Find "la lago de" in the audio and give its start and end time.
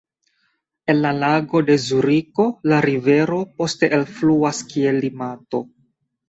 1.05-1.75